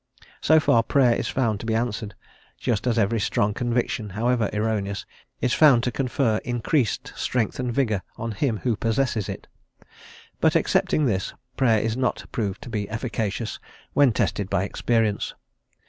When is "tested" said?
14.11-14.49